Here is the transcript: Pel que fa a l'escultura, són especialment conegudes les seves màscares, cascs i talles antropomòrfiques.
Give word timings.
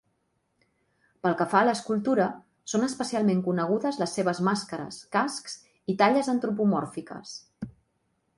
Pel 1.25 1.35
que 1.41 1.45
fa 1.51 1.59
a 1.59 1.67
l'escultura, 1.67 2.25
són 2.73 2.87
especialment 2.87 3.43
conegudes 3.49 4.01
les 4.05 4.17
seves 4.21 4.41
màscares, 4.49 4.99
cascs 5.19 5.59
i 5.95 5.99
talles 6.05 6.33
antropomòrfiques. 6.35 7.37